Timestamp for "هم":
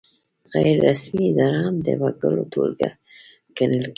1.65-1.75